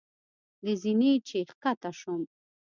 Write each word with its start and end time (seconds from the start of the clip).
له 0.63 0.71
زینې 0.81 1.11
چې 1.27 1.37
ښکته 1.51 1.91
شوم. 1.99 2.21